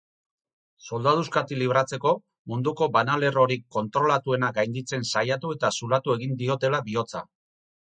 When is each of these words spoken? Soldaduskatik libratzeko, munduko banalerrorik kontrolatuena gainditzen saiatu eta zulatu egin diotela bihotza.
Soldaduskatik 0.87 1.59
libratzeko, 1.63 2.15
munduko 2.53 2.89
banalerrorik 2.97 3.69
kontrolatuena 3.79 4.53
gainditzen 4.59 5.09
saiatu 5.15 5.57
eta 5.59 5.75
zulatu 5.81 6.21
egin 6.21 6.39
diotela 6.45 6.87
bihotza. 6.93 7.29